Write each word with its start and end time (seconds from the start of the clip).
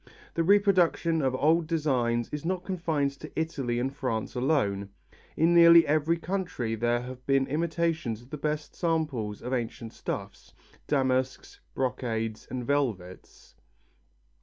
The 0.33 0.41
reproduction 0.43 1.21
of 1.21 1.35
old 1.35 1.67
designs 1.67 2.27
is 2.31 2.43
not 2.43 2.65
confined 2.65 3.11
to 3.19 3.31
Italy 3.39 3.77
and 3.79 3.95
France 3.95 4.33
alone. 4.33 4.89
In 5.37 5.53
nearly 5.53 5.85
every 5.85 6.17
country 6.17 6.73
there 6.73 7.01
have 7.01 7.23
been 7.27 7.45
imitators 7.45 8.23
of 8.23 8.31
the 8.31 8.37
best 8.37 8.75
samples 8.75 9.43
of 9.43 9.53
ancient 9.53 9.93
stuffs, 9.93 10.55
damasks, 10.87 11.59
brocades 11.75 12.47
and 12.49 12.65
velvets. 12.65 13.53